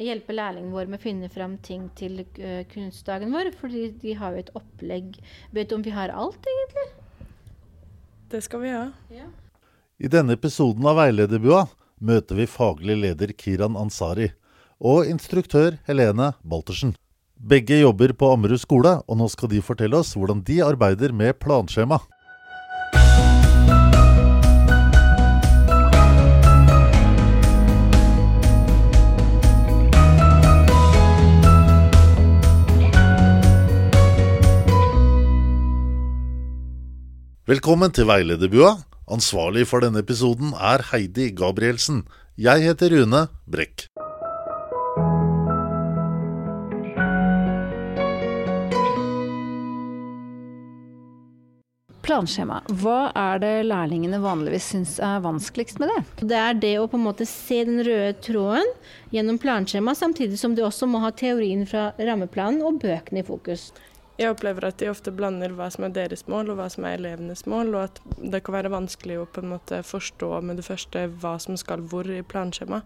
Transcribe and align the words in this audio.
hjelpe 0.00 0.34
lærlingene 0.34 0.74
våre 0.74 0.90
med 0.90 1.00
å 1.00 1.02
finne 1.02 1.30
fram 1.32 1.58
ting 1.64 1.88
til 1.98 2.22
uh, 2.22 2.62
kunstdagen 2.70 3.34
vår. 3.34 3.52
Fordi 3.60 3.88
de 4.02 4.16
har 4.18 4.34
jo 4.34 4.44
et 4.44 4.54
opplegg. 4.58 5.20
Vet 5.56 5.70
du 5.70 5.76
om 5.78 5.84
vi 5.86 5.94
har 5.94 6.14
alt, 6.14 6.48
egentlig? 6.54 6.88
Det 8.30 8.42
skal 8.46 8.62
vi 8.62 8.72
ha. 8.74 8.88
Ja. 9.12 9.28
I 10.00 10.08
denne 10.08 10.36
episoden 10.38 10.86
av 10.86 11.00
Veilederbua 11.00 11.66
møter 12.00 12.38
vi 12.38 12.46
faglig 12.48 12.96
leder 13.02 13.34
Kiran 13.36 13.76
Ansari 13.76 14.30
og 14.80 15.08
instruktør 15.10 15.76
Helene 15.88 16.32
Baltersen. 16.40 16.94
Begge 17.36 17.78
jobber 17.80 18.12
på 18.16 18.30
Ammerud 18.34 18.60
skole, 18.60 18.98
og 19.08 19.16
nå 19.16 19.26
skal 19.32 19.50
de 19.52 19.60
fortelle 19.64 19.96
oss 20.00 20.12
hvordan 20.16 20.42
de 20.44 20.60
arbeider 20.64 21.12
med 21.16 21.38
planskjema. 21.40 22.00
Velkommen 37.50 37.90
til 37.90 38.06
Veilederbua. 38.06 38.76
Ansvarlig 39.10 39.64
for 39.66 39.82
denne 39.82 40.04
episoden 40.04 40.52
er 40.54 40.84
Heidi 40.92 41.32
Gabrielsen. 41.34 42.04
Jeg 42.38 42.62
heter 42.62 42.92
Rune 42.94 43.24
Brekk. 43.50 43.88
Planskjema. 52.06 52.60
Hva 52.84 53.10
er 53.18 53.42
det 53.42 53.52
lærlingene 53.66 54.22
vanligvis 54.22 54.70
syns 54.70 54.96
er 55.02 55.18
vanskeligst 55.26 55.82
med 55.82 55.90
det? 55.90 56.00
Det 56.22 56.38
er 56.38 56.54
det 56.54 56.74
å 56.78 56.86
på 56.86 57.00
en 57.00 57.08
måte 57.08 57.26
se 57.26 57.64
den 57.66 57.82
røde 57.82 58.14
tråden 58.22 58.74
gjennom 59.10 59.42
planskjema, 59.42 59.98
samtidig 59.98 60.38
som 60.38 60.54
du 60.54 60.62
også 60.68 60.86
må 60.86 61.02
ha 61.02 61.10
teorien 61.10 61.66
fra 61.66 61.90
rammeplanen 61.98 62.62
og 62.62 62.78
bøkene 62.84 63.24
i 63.24 63.26
fokus. 63.26 63.72
Jeg 64.20 64.34
opplever 64.34 64.66
at 64.68 64.76
de 64.76 64.90
ofte 64.90 65.12
blander 65.16 65.54
hva 65.56 65.70
som 65.72 65.86
er 65.86 65.94
deres 65.96 66.26
mål 66.28 66.50
og 66.52 66.58
hva 66.58 66.66
som 66.68 66.84
er 66.84 66.98
elevenes 66.98 67.46
mål, 67.48 67.70
og 67.72 67.86
at 67.86 68.00
det 68.20 68.42
kan 68.44 68.52
være 68.58 68.72
vanskelig 68.74 69.16
å 69.16 69.24
på 69.24 69.40
en 69.40 69.54
måte 69.54 69.78
forstå 69.86 70.28
med 70.44 70.60
det 70.60 70.66
første 70.66 71.06
hva 71.22 71.38
som 71.40 71.56
skal 71.56 71.86
hvor 71.88 72.04
i 72.04 72.20
planskjema. 72.20 72.82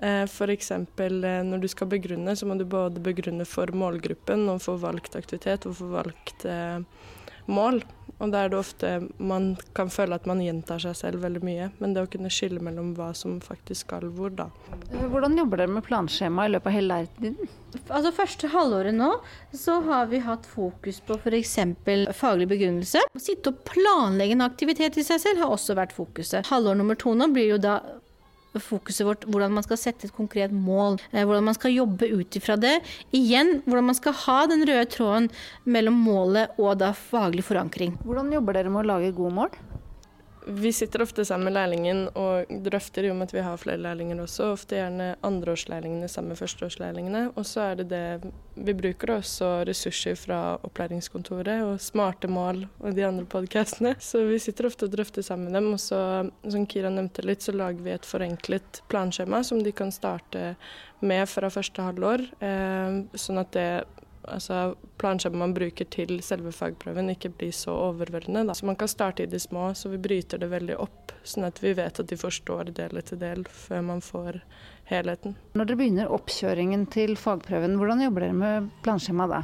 F.eks. 0.00 0.72
når 0.72 1.60
du 1.60 1.68
skal 1.68 1.92
begrunne, 1.92 2.32
så 2.32 2.48
må 2.48 2.56
du 2.56 2.64
både 2.64 3.04
begrunne 3.04 3.44
for 3.44 3.68
målgruppen 3.76 4.48
og 4.48 4.62
for 4.64 4.80
valgt 4.80 5.18
aktivitet 5.20 5.68
og 5.68 5.76
for 5.82 5.92
valgt 5.98 6.48
mål. 7.50 7.82
Og 8.18 8.32
da 8.32 8.40
er 8.44 8.50
det 8.50 8.58
ofte 8.58 8.88
man 9.22 9.52
kan 9.78 9.90
føle 9.94 10.16
at 10.18 10.24
man 10.26 10.40
gjentar 10.42 10.80
seg 10.82 10.96
selv 10.98 11.22
veldig 11.22 11.42
mye. 11.46 11.68
Men 11.78 11.94
det 11.94 12.02
å 12.02 12.10
kunne 12.10 12.32
skille 12.34 12.62
mellom 12.64 12.90
hva 12.96 13.12
som 13.14 13.36
faktisk 13.44 13.86
skal 13.86 14.08
hvor, 14.16 14.32
da. 14.34 14.48
Hvordan 14.90 15.38
jobber 15.38 15.62
dere 15.62 15.76
med 15.76 15.86
planskjema 15.86 16.48
i 16.48 16.52
løpet 16.54 16.70
av 16.70 16.74
hele 16.74 16.96
læretiden? 16.96 17.52
Altså 17.86 18.12
Første 18.16 18.50
halvåret 18.50 18.96
nå 18.96 19.12
så 19.54 19.78
har 19.86 20.08
vi 20.10 20.22
hatt 20.24 20.48
fokus 20.48 20.98
på 21.06 21.18
f.eks. 21.20 21.54
faglig 22.18 22.48
begrunnelse. 22.50 23.04
Å 23.06 23.22
sitte 23.22 23.52
og 23.52 23.62
planlegge 23.68 24.34
en 24.34 24.46
aktivitet 24.48 24.98
i 24.98 25.06
seg 25.06 25.22
selv 25.22 25.44
har 25.44 25.54
også 25.54 25.78
vært 25.78 25.94
fokuset. 25.94 26.48
Halvår 26.50 26.80
nummer 26.80 26.98
to 26.98 27.14
nå 27.14 27.30
blir 27.34 27.52
jo 27.52 27.62
da 27.62 27.78
fokuset 28.62 29.06
vårt 29.06 29.26
hvordan 29.28 29.54
man 29.56 29.66
skal 29.66 29.80
sette 29.80 30.08
et 30.08 30.14
konkret 30.16 30.54
mål. 30.54 30.98
Hvordan 31.12 31.48
man 31.50 31.56
skal 31.56 31.76
jobbe 31.76 32.10
ut 32.10 32.38
ifra 32.40 32.58
det. 32.60 32.78
Igjen 33.16 33.60
hvordan 33.66 33.90
man 33.90 33.98
skal 33.98 34.16
ha 34.24 34.38
den 34.50 34.66
røde 34.68 34.86
tråden 34.92 35.30
mellom 35.64 35.98
målet 36.08 36.58
og 36.58 36.78
da 36.82 36.92
faglig 36.96 37.46
forankring. 37.46 37.98
Hvordan 38.04 38.32
jobber 38.34 38.58
dere 38.58 38.72
med 38.72 38.84
å 38.84 38.88
lage 38.94 39.14
gode 39.16 39.36
mål? 39.42 39.58
Vi 40.50 40.70
sitter 40.72 41.02
ofte 41.02 41.24
sammen 41.28 41.44
med 41.44 41.52
lærlingen 41.52 42.06
og 42.16 42.48
drøfter 42.64 43.04
i 43.04 43.10
og 43.12 43.18
med 43.18 43.28
at 43.28 43.34
vi 43.34 43.42
har 43.44 43.58
flere 43.60 43.80
lærlinger 43.84 44.22
også. 44.22 44.46
Ofte 44.54 44.78
gjerne 44.78 45.10
andreårslærlingene 45.26 46.08
sammen 46.08 46.32
med 46.32 46.40
førsteårslærlingene. 46.40 47.22
Og 47.36 47.44
så 47.46 47.66
er 47.66 47.74
det 47.82 47.90
det 47.90 48.30
vi 48.56 48.74
bruker 48.78 49.12
også 49.18 49.50
ressurser 49.68 50.16
fra 50.16 50.38
opplæringskontoret 50.64 51.66
og 51.66 51.82
smarte 51.84 52.30
mål 52.32 52.64
og 52.80 52.96
de 52.96 53.04
andre 53.04 53.26
podkastene. 53.28 53.92
Så 54.00 54.24
vi 54.24 54.40
sitter 54.40 54.70
ofte 54.70 54.88
og 54.88 54.96
drøfter 54.96 55.26
sammen 55.26 55.52
med 55.52 55.60
dem. 55.60 55.68
Og 55.76 55.82
så, 55.84 56.00
som 56.48 56.66
Kira 56.66 56.88
nevnte 56.96 57.26
litt, 57.28 57.44
så 57.44 57.52
lager 57.52 57.84
vi 57.84 57.92
et 57.92 58.08
forenklet 58.08 58.80
planskjema 58.88 59.44
som 59.44 59.60
de 59.60 59.76
kan 59.76 59.92
starte 59.92 60.54
med 61.04 61.28
fra 61.28 61.52
første 61.52 61.84
halvår. 61.90 62.24
Eh, 62.40 63.02
sånn 63.20 63.44
at 63.44 63.52
det 63.52 63.70
altså 64.34 64.76
planskjemaet 65.00 65.42
man 65.42 65.54
bruker 65.56 65.88
til 65.92 66.18
selve 66.24 66.52
fagprøven 66.54 67.12
ikke 67.14 67.32
blir 67.38 67.52
så 67.54 67.74
overveldende. 67.88 68.46
Da. 68.48 68.56
Så 68.56 68.66
man 68.68 68.78
kan 68.78 68.90
starte 68.90 69.24
i 69.24 69.30
det 69.30 69.40
små, 69.44 69.70
så 69.74 69.92
vi 69.92 70.00
bryter 70.02 70.40
det 70.42 70.50
veldig 70.52 70.78
opp, 70.82 71.14
sånn 71.26 71.48
at 71.48 71.62
vi 71.62 71.74
vet 71.78 72.00
at 72.00 72.10
de 72.10 72.18
forstår 72.18 72.72
del 72.76 73.00
etter 73.00 73.20
del 73.20 73.46
før 73.48 73.86
man 73.92 74.04
får 74.04 74.42
helheten. 74.88 75.34
Når 75.52 75.68
dere 75.68 75.78
begynner 75.78 76.12
oppkjøringen 76.12 76.86
til 76.92 77.14
fagprøven, 77.20 77.76
hvordan 77.78 78.02
jobber 78.06 78.24
dere 78.24 78.36
med 78.36 78.68
planskjema 78.84 79.26
da? 79.30 79.42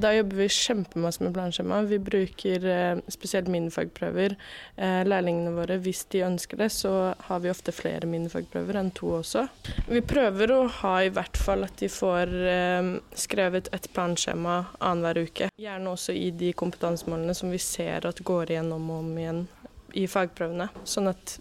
Da 0.00 0.14
jobber 0.16 0.40
vi 0.40 0.48
kjempemasse 0.52 1.24
med 1.24 1.34
planskjema. 1.36 1.82
Vi 1.90 1.98
bruker 2.00 2.64
eh, 2.72 3.02
spesielt 3.12 3.50
minifagprøver. 3.52 4.36
Eh, 4.76 5.02
lærlingene 5.08 5.52
våre, 5.56 5.76
hvis 5.84 6.06
de 6.12 6.24
ønsker 6.24 6.60
det, 6.62 6.70
så 6.72 7.12
har 7.28 7.42
vi 7.44 7.52
ofte 7.52 7.74
flere 7.76 8.08
minifagprøver 8.08 8.80
enn 8.80 8.92
to 8.96 9.12
også. 9.20 9.44
Vi 9.90 10.02
prøver 10.08 10.54
å 10.54 10.62
ha 10.80 10.94
i 11.04 11.12
hvert 11.12 11.36
fall 11.36 11.68
at 11.68 11.76
de 11.82 11.90
får 11.92 12.32
eh, 12.54 12.92
skrevet 13.26 13.68
et 13.76 13.90
planskjema 13.92 14.17
annenhver 14.26 15.22
uke. 15.28 15.50
Gjerne 15.60 15.94
også 15.94 16.14
i 16.16 16.30
de 16.30 16.52
kompetansemålene 16.52 17.34
som 17.36 17.52
vi 17.54 17.60
ser 17.62 18.08
at 18.08 18.20
går 18.24 18.52
igjennom 18.52 18.90
og 18.90 19.04
om 19.04 19.14
igjen 19.18 19.42
i 19.96 20.06
fagprøvene. 20.10 20.68
Sånn 20.84 21.10
at 21.12 21.38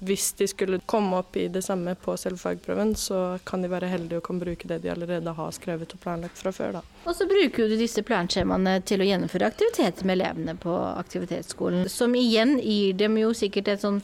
hvis 0.00 0.30
de 0.38 0.46
skulle 0.48 0.80
komme 0.88 1.18
opp 1.20 1.36
i 1.36 1.46
det 1.52 1.60
samme 1.62 1.92
på 2.00 2.14
selve 2.16 2.40
fagprøven, 2.40 2.94
så 2.96 3.38
kan 3.44 3.60
de 3.60 3.68
være 3.68 3.90
heldige 3.90 4.20
og 4.20 4.24
kan 4.30 4.40
bruke 4.40 4.68
det 4.68 4.80
de 4.84 4.90
allerede 4.92 5.34
har 5.36 5.50
skrevet 5.52 5.92
og 5.92 6.00
planlagt 6.00 6.40
fra 6.40 6.52
før. 6.56 6.78
Da. 6.78 6.82
Og 7.04 7.16
så 7.16 7.26
bruker 7.28 7.68
du 7.68 7.76
disse 7.76 8.02
planskjemaene 8.06 8.78
til 8.88 9.04
å 9.04 9.08
gjennomføre 9.08 9.50
aktiviteter 9.52 10.08
med 10.08 10.18
elevene 10.18 10.54
på 10.60 10.72
aktivitetsskolen. 10.72 11.88
Som 11.92 12.16
igjen 12.16 12.56
gir 12.64 12.96
dem 13.00 13.18
jo 13.20 13.34
sikkert 13.36 13.68
et 13.74 13.84
sånn 13.84 14.00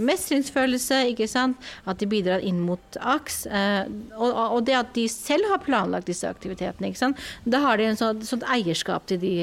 mestringsfølelse, 0.00 1.02
ikke 1.12 1.28
sant. 1.28 1.60
At 1.84 2.00
de 2.00 2.08
bidrar 2.08 2.44
inn 2.44 2.62
mot 2.64 2.98
AKS. 3.00 3.44
Og 4.16 4.58
det 4.64 4.78
at 4.80 4.94
de 4.96 5.06
selv 5.12 5.48
har 5.52 5.60
planlagt 5.64 6.08
disse 6.08 6.28
aktivitetene, 6.28 6.88
ikke 6.88 7.02
sant. 7.04 7.20
Da 7.44 7.60
har 7.66 7.80
de 7.80 7.90
en 7.90 8.00
sånn, 8.00 8.24
sånt 8.24 8.48
eierskap 8.48 9.08
til 9.12 9.20
de, 9.20 9.36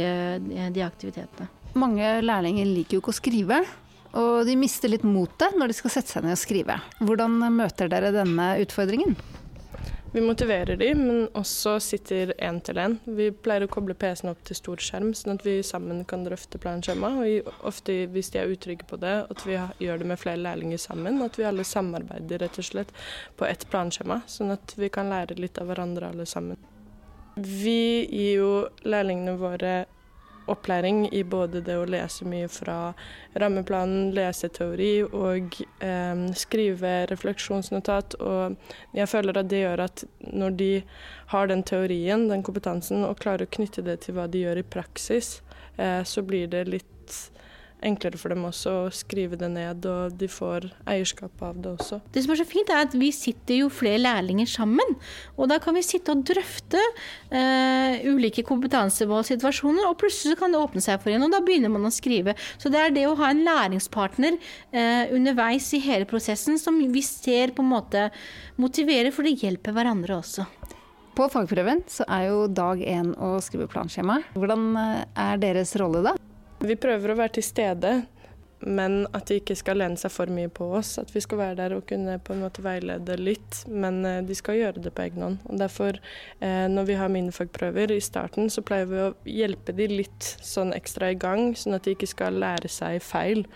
de 0.74 0.86
aktivitetene. 0.86 1.50
Mange 1.78 2.18
lærlinger 2.26 2.68
liker 2.68 2.98
jo 2.98 3.04
ikke 3.06 3.14
å 3.14 3.22
skrive. 3.22 3.62
Og 4.18 4.46
de 4.48 4.58
mister 4.60 4.92
litt 4.92 5.06
motet 5.08 5.56
når 5.58 5.72
de 5.72 5.78
skal 5.78 5.94
sette 5.94 6.12
seg 6.12 6.26
ned 6.26 6.36
og 6.36 6.42
skrive. 6.42 6.80
Hvordan 7.00 7.40
møter 7.56 7.92
dere 7.92 8.12
denne 8.16 8.56
utfordringen? 8.64 9.16
Vi 10.14 10.20
motiverer 10.22 10.76
de, 10.76 10.90
men 10.96 11.28
også 11.40 11.78
sitter 11.80 12.34
én 12.44 12.58
til 12.60 12.82
én. 12.84 12.98
Vi 13.08 13.30
pleier 13.32 13.64
å 13.64 13.70
koble 13.72 13.96
PC-en 13.96 14.34
opp 14.34 14.42
til 14.44 14.58
stor 14.60 14.82
skjerm, 14.84 15.14
sånn 15.16 15.38
at 15.38 15.46
vi 15.46 15.54
sammen 15.64 16.02
kan 16.04 16.26
drøfte 16.26 16.60
planskjema. 16.60 17.14
Og 17.24 17.48
ofte 17.70 17.96
hvis 18.12 18.34
de 18.34 18.42
er 18.42 18.52
utrygge 18.52 18.90
på 18.90 19.00
det, 19.00 19.14
at 19.32 19.46
vi 19.48 19.56
gjør 19.56 20.02
det 20.02 20.10
med 20.12 20.20
flere 20.20 20.42
lærlinger 20.44 20.84
sammen. 20.84 21.22
At 21.24 21.40
vi 21.40 21.48
alle 21.48 21.64
samarbeider 21.64 22.44
rett 22.44 22.60
og 22.60 22.68
slett 22.68 22.92
på 23.40 23.48
ett 23.48 23.64
planskjema, 23.72 24.20
sånn 24.28 24.52
at 24.58 24.76
vi 24.76 24.92
kan 24.92 25.08
lære 25.14 25.40
litt 25.40 25.64
av 25.64 25.72
hverandre 25.72 26.12
alle 26.12 26.28
sammen. 26.28 26.60
Vi 27.40 28.04
gir 28.12 28.42
jo 28.42 28.52
lærlingene 28.84 29.40
våre 29.40 29.76
opplæring 30.50 31.04
i 31.14 31.24
både 31.24 31.62
det 31.66 31.76
å 31.78 31.88
lese 31.90 32.26
mye 32.28 32.48
fra 32.52 32.94
rammeplanen, 33.42 34.12
lese 34.16 34.50
teori 34.54 35.04
og 35.06 35.58
eh, 35.84 36.24
skrive 36.38 36.94
refleksjonsnotat. 37.12 38.18
Og 38.20 38.58
jeg 38.98 39.10
føler 39.12 39.42
at 39.42 39.52
det 39.52 39.64
gjør 39.64 39.86
at 39.88 40.06
når 40.32 40.58
de 40.62 40.72
har 41.34 41.52
den 41.52 41.64
teorien, 41.64 42.28
den 42.32 42.44
kompetansen, 42.44 43.06
og 43.08 43.20
klarer 43.22 43.48
å 43.48 43.54
knytte 43.58 43.86
det 43.86 44.02
til 44.06 44.18
hva 44.18 44.28
de 44.32 44.46
gjør 44.46 44.64
i 44.64 44.68
praksis, 44.78 45.40
eh, 45.78 46.02
så 46.08 46.26
blir 46.26 46.50
det 46.52 46.68
litt 46.70 46.88
enklere 47.86 48.20
for 48.20 48.34
dem 48.34 48.46
også 48.48 48.74
å 48.84 48.92
skrive 48.94 49.38
det 49.40 49.50
ned, 49.54 49.86
og 49.90 50.16
de 50.20 50.30
får 50.30 50.68
eierskap 50.90 51.42
av 51.46 51.60
det 51.62 51.72
også. 51.74 52.02
Det 52.14 52.24
som 52.24 52.34
er 52.34 52.42
så 52.42 52.48
fint, 52.48 52.70
er 52.70 52.86
at 52.86 52.96
vi 52.98 53.12
sitter 53.16 53.62
jo 53.64 53.72
flere 53.74 54.02
lærlinger 54.02 54.50
sammen. 54.50 54.96
Og 55.38 55.50
da 55.52 55.58
kan 55.62 55.76
vi 55.78 55.84
sitte 55.86 56.14
og 56.14 56.24
drøfte 56.28 56.82
eh, 56.82 58.06
ulike 58.08 58.46
kompetansemålsituasjoner, 58.48 59.88
og 59.90 59.98
plutselig 60.02 60.38
kan 60.40 60.54
det 60.54 60.62
åpne 60.62 60.84
seg 60.86 61.02
for 61.04 61.14
en, 61.14 61.26
og 61.28 61.34
da 61.34 61.42
begynner 61.46 61.74
man 61.74 61.90
å 61.90 61.94
skrive. 61.94 62.38
Så 62.62 62.72
det 62.74 62.82
er 62.82 62.96
det 62.96 63.08
å 63.10 63.18
ha 63.20 63.32
en 63.32 63.44
læringspartner 63.48 64.38
eh, 64.38 65.14
underveis 65.16 65.72
i 65.78 65.82
hele 65.84 66.10
prosessen 66.10 66.62
som 66.62 66.80
vi 66.82 67.06
ser 67.06 67.56
på 67.56 67.66
en 67.66 67.74
måte 67.74 68.10
motiverer, 68.62 69.14
for 69.16 69.28
det 69.28 69.40
hjelper 69.42 69.76
hverandre 69.76 70.22
også. 70.22 70.48
På 71.18 71.28
fagprøven 71.28 71.84
så 71.92 72.06
er 72.08 72.30
jo 72.30 72.46
dag 72.48 72.80
én 72.88 73.12
å 73.20 73.36
skrive 73.44 73.68
planskjema. 73.72 74.22
Hvordan 74.38 74.68
eh, 74.80 75.08
er 75.20 75.42
deres 75.42 75.76
rolle 75.82 76.06
da? 76.06 76.16
Vi 76.62 76.76
prøver 76.78 77.10
å 77.10 77.18
være 77.18 77.40
til 77.40 77.46
stede, 77.46 77.92
men 78.62 79.08
at 79.18 79.26
de 79.32 79.40
ikke 79.40 79.56
skal 79.58 79.80
lene 79.82 79.98
seg 79.98 80.12
for 80.14 80.30
mye 80.30 80.50
på 80.54 80.68
oss. 80.78 80.94
At 81.02 81.10
vi 81.16 81.24
skal 81.24 81.40
være 81.40 81.58
der 81.58 81.74
og 81.74 81.88
kunne 81.90 82.20
på 82.22 82.36
en 82.36 82.44
måte 82.44 82.62
veilede 82.62 83.16
litt, 83.18 83.64
men 83.66 84.04
eh, 84.06 84.20
de 84.26 84.38
skal 84.38 84.60
gjøre 84.60 84.84
det 84.86 84.92
på 84.94 85.08
egen 85.08 85.26
hånd. 85.26 85.40
Og 85.50 85.58
Derfor, 85.58 85.98
eh, 86.38 86.68
når 86.70 86.86
vi 86.92 86.98
har 87.00 87.10
minifagprøver 87.10 87.96
i 87.96 88.02
starten, 88.04 88.52
så 88.54 88.62
pleier 88.66 88.90
vi 88.92 89.02
å 89.02 89.10
hjelpe 89.26 89.74
de 89.74 89.90
litt 89.90 90.30
sånn 90.46 90.76
ekstra 90.78 91.10
i 91.16 91.18
gang, 91.18 91.56
sånn 91.58 91.80
at 91.80 91.88
de 91.88 91.96
ikke 91.96 92.12
skal 92.12 92.38
lære 92.44 92.70
seg 92.70 93.02
feil. 93.02 93.48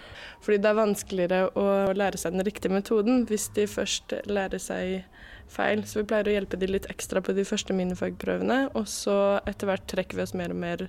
Fordi 0.41 0.63
det 0.63 0.71
er 0.71 0.81
vanskeligere 0.81 1.43
å 1.53 1.67
lære 1.93 2.21
seg 2.21 2.33
den 2.33 2.47
riktige 2.47 2.73
metoden 2.73 3.27
hvis 3.29 3.51
de 3.53 3.69
først 3.69 4.17
lærer 4.25 4.61
seg 4.61 5.05
feil. 5.51 5.83
Så 5.87 6.01
vi 6.01 6.07
pleier 6.09 6.29
å 6.29 6.35
hjelpe 6.35 6.59
de 6.59 6.69
litt 6.69 6.87
ekstra 6.91 7.21
på 7.23 7.35
de 7.37 7.45
første 7.47 7.75
minifagprøvene, 7.75 8.59
og 8.77 8.89
så 8.91 9.17
etter 9.47 9.69
hvert 9.69 9.87
trekker 9.91 10.19
vi 10.19 10.25
oss 10.25 10.35
mer 10.37 10.53
og 10.53 10.59
mer 10.61 10.85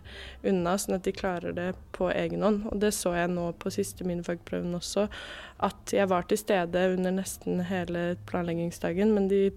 unna, 0.46 0.76
sånn 0.80 0.98
at 0.98 1.06
de 1.06 1.14
klarer 1.16 1.56
det 1.56 1.68
på 1.96 2.10
egen 2.12 2.44
hånd. 2.46 2.66
Og 2.72 2.80
det 2.82 2.92
så 2.96 3.14
jeg 3.16 3.32
nå 3.32 3.50
på 3.60 3.72
siste 3.74 4.06
minifagprøven 4.08 4.76
også, 4.78 5.06
at 5.66 5.94
jeg 5.94 6.10
var 6.12 6.28
til 6.28 6.40
stede 6.40 6.88
under 6.96 7.14
nesten 7.20 7.64
hele 7.70 8.12
planleggingsdagen, 8.28 9.14
men 9.16 9.30
de 9.32 9.48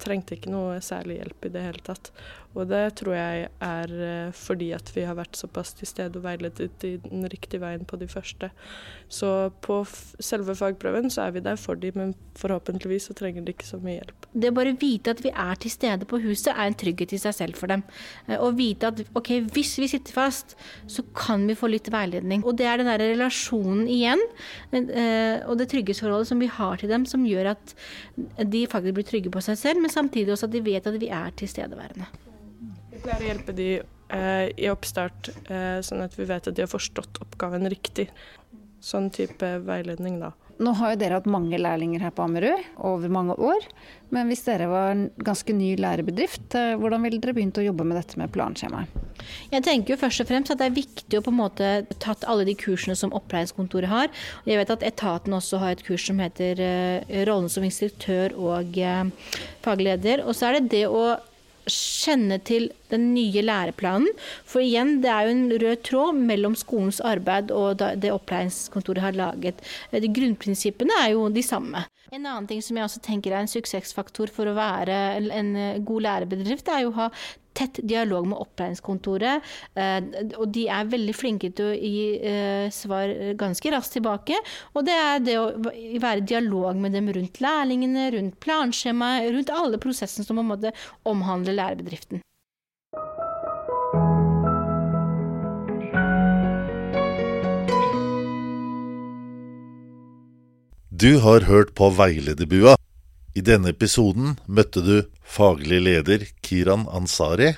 trengte 0.00 0.36
ikke 0.36 0.52
noe 0.52 0.80
særlig 0.84 1.20
hjelp 1.20 1.46
i 1.46 1.52
det 1.54 1.64
hele 1.64 1.84
tatt. 1.86 2.10
Og 2.58 2.66
det 2.66 2.82
tror 2.98 3.14
jeg 3.14 3.48
er 3.62 3.92
eh, 4.02 4.32
fordi 4.34 4.72
at 4.74 4.90
vi 4.94 5.04
har 5.06 5.14
vært 5.18 5.38
såpass 5.38 5.70
til 5.78 5.86
stede 5.86 6.18
og 6.18 6.24
veiledet 6.24 6.86
i 6.86 6.96
den 7.04 7.22
riktige 7.30 7.62
veien 7.62 7.84
på 7.86 7.98
de 8.00 8.08
første. 8.10 8.50
Så 9.10 9.50
på 9.62 9.84
selve 10.18 10.56
fagprøven 10.58 11.10
så 11.14 11.28
er 11.28 11.36
vi 11.36 11.44
der 11.44 11.60
for 11.60 11.78
dem, 11.78 11.98
men 12.00 12.14
forhåpentligvis 12.38 13.06
så 13.10 13.14
trenger 13.18 13.46
de 13.46 13.54
ikke 13.54 13.68
så 13.68 13.78
mye 13.82 14.00
hjelp. 14.00 14.26
Det 14.34 14.50
å 14.50 14.56
bare 14.56 14.74
vite 14.80 15.14
at 15.14 15.22
vi 15.22 15.30
er 15.30 15.60
til 15.62 15.72
stede 15.72 16.08
på 16.10 16.18
huset 16.24 16.50
er 16.52 16.66
en 16.66 16.78
trygghet 16.82 17.14
i 17.14 17.20
seg 17.22 17.36
selv 17.36 17.60
for 17.60 17.70
dem. 17.70 17.84
Å 18.26 18.38
eh, 18.48 18.56
vite 18.58 18.90
at 18.90 19.02
ok, 19.18 19.30
hvis 19.54 19.76
vi 19.82 19.90
sitter 19.92 20.16
fast, 20.16 20.56
så 20.90 21.04
kan 21.14 21.46
vi 21.46 21.58
få 21.58 21.70
litt 21.70 21.90
veiledning. 21.94 22.42
Og 22.42 22.58
det 22.58 22.66
er 22.66 22.82
den 22.82 22.90
der 22.90 23.04
relasjonen 23.12 23.86
igjen, 23.90 24.22
eh, 24.74 25.38
og 25.46 25.54
det 25.60 25.68
trygghetsforholdet 25.70 26.32
som 26.32 26.42
vi 26.42 26.50
har 26.50 26.82
til 26.82 26.90
dem, 26.90 27.06
som 27.06 27.26
gjør 27.26 27.52
at 27.54 27.76
de 28.42 28.66
faktisk 28.70 28.98
blir 28.98 29.06
trygge 29.06 29.30
på 29.30 29.44
seg 29.44 29.58
selv, 29.60 29.84
men 29.84 29.94
samtidig 29.94 30.34
også 30.34 30.50
at 30.50 30.56
de 30.58 30.64
vet 30.66 30.90
at 30.90 30.98
vi 30.98 31.12
er 31.14 31.38
tilstedeværende. 31.38 32.10
Vi 33.00 33.06
pleier 33.06 33.22
å 33.24 33.28
hjelpe 33.30 33.52
de 33.56 33.66
eh, 33.80 34.50
i 34.60 34.66
oppstart, 34.68 35.30
eh, 35.48 35.78
sånn 35.80 36.02
at 36.04 36.12
vi 36.18 36.26
vet 36.28 36.50
at 36.50 36.52
de 36.52 36.66
har 36.66 36.68
forstått 36.68 37.22
oppgaven 37.24 37.64
riktig. 37.72 38.10
Sånn 38.84 39.06
type 39.08 39.48
veiledning, 39.64 40.18
da. 40.20 40.34
Nå 40.60 40.74
har 40.76 40.92
jo 40.92 40.98
dere 41.00 41.16
hatt 41.16 41.28
mange 41.30 41.56
lærlinger 41.56 42.02
her 42.04 42.12
på 42.12 42.26
Ammerud 42.26 42.66
over 42.84 43.08
mange 43.08 43.32
år. 43.40 43.64
Men 44.12 44.28
hvis 44.28 44.44
dere 44.44 44.66
var 44.68 44.90
en 44.92 45.06
ganske 45.16 45.54
ny 45.56 45.70
lærebedrift, 45.80 46.52
eh, 46.60 46.74
hvordan 46.76 47.06
ville 47.06 47.22
dere 47.22 47.32
begynt 47.38 47.62
å 47.62 47.64
jobbe 47.64 47.88
med 47.88 47.96
dette 47.96 48.20
med 48.20 48.34
planskjemaet? 48.36 49.00
Jeg 49.48 49.64
tenker 49.64 49.94
jo 49.94 50.00
først 50.02 50.20
og 50.20 50.28
fremst 50.28 50.52
at 50.52 50.60
det 50.60 50.68
er 50.68 50.76
viktig 50.76 51.16
å 51.16 51.24
på 51.24 51.32
en 51.32 51.40
måte 51.40 51.72
tatt 52.04 52.28
alle 52.28 52.44
de 52.44 52.58
kursene 52.60 52.98
som 53.00 53.16
opplæringskontoret 53.16 53.88
har. 53.88 54.12
Jeg 54.44 54.60
vet 54.60 54.76
at 54.76 54.84
etaten 54.84 55.40
også 55.40 55.64
har 55.64 55.72
et 55.72 55.86
kurs 55.88 56.04
som 56.04 56.20
heter 56.20 56.60
rollen 57.28 57.48
som 57.48 57.64
instruktør 57.64 58.36
og 58.36 58.76
fagleder. 59.64 60.26
Og 60.28 60.36
så 60.36 60.50
er 60.50 60.60
det 60.60 60.72
det 60.76 60.86
å 60.92 61.16
kjenne 61.70 62.40
til 62.46 62.68
den 62.90 63.12
nye 63.14 63.44
læreplanen. 63.44 64.10
For 64.44 64.62
igjen, 64.64 64.98
det 65.04 65.10
er 65.12 65.26
jo 65.26 65.36
en 65.36 65.46
rød 65.62 65.82
tråd 65.86 66.18
mellom 66.18 66.56
skolens 66.58 67.00
arbeid 67.00 67.54
og 67.54 67.80
det 68.02 68.12
opplæringskontoret 68.12 69.04
har 69.04 69.16
laget. 69.16 69.62
De 69.92 70.12
grunnprinsippene 70.20 71.00
er 71.04 71.14
jo 71.14 71.28
de 71.32 71.42
samme. 71.46 71.86
En 72.10 72.24
annen 72.26 72.48
ting 72.50 72.62
som 72.64 72.78
jeg 72.78 72.88
også 72.88 73.02
tenker 73.06 73.34
er 73.34 73.44
en 73.44 73.50
suksessfaktor 73.50 74.32
for 74.34 74.50
å 74.50 74.56
være 74.56 74.96
en 75.30 75.52
god 75.86 76.06
lærebedrift, 76.08 76.70
er 76.72 76.84
jo 76.84 76.90
å 76.90 76.98
ha 77.04 77.08
tett 77.56 77.80
dialog 77.86 78.28
med 78.30 78.40
opplæringskontoret. 78.40 79.46
Eh, 79.74 79.98
og 80.38 80.46
de 80.54 80.66
er 80.70 80.90
veldig 80.90 81.14
flinke 81.16 81.50
til 81.56 81.72
å 81.72 81.76
gi 81.76 82.04
eh, 82.18 82.66
svar 82.74 83.12
ganske 83.40 83.74
raskt 83.74 83.96
tilbake. 83.98 84.38
Og 84.74 84.86
det 84.86 84.96
er 84.96 85.22
det 85.24 85.36
å 85.40 85.48
være 85.60 86.22
i 86.22 86.26
dialog 86.32 86.80
med 86.80 86.96
dem 86.96 87.10
rundt 87.16 87.42
lærlingene, 87.42 88.10
rundt 88.16 88.40
planskjemaet, 88.44 89.30
rundt 89.34 89.54
alle 89.54 89.82
prosessene 89.82 90.26
som 90.26 90.38
på 90.38 90.46
en 90.46 90.52
måte 90.54 90.74
omhandler 91.10 91.58
lærebedriften. 91.58 92.24
Du 101.00 101.16
har 101.16 101.40
hørt 101.40 101.70
på 101.72 101.86
Veilederbua. 101.96 102.74
I 103.32 103.40
denne 103.40 103.70
episoden 103.72 104.34
møtte 104.44 104.82
du 104.84 105.06
faglig 105.24 105.78
leder 105.80 106.26
Kiran 106.44 106.82
Ansari 106.92 107.54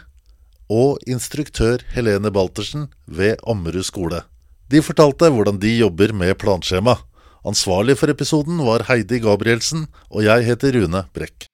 og 0.70 1.02
instruktør 1.10 1.82
Helene 1.90 2.30
Baltersen 2.30 2.86
ved 3.10 3.42
Ammerud 3.42 3.82
skole. 3.82 4.22
De 4.70 4.78
fortalte 4.86 5.32
hvordan 5.34 5.58
de 5.58 5.74
jobber 5.74 6.14
med 6.14 6.38
planskjema. 6.38 7.00
Ansvarlig 7.42 7.98
for 7.98 8.14
episoden 8.14 8.62
var 8.62 8.86
Heidi 8.86 9.18
Gabrielsen, 9.26 9.88
og 10.06 10.22
jeg 10.22 10.46
heter 10.46 10.78
Rune 10.78 11.02
Brekk. 11.10 11.50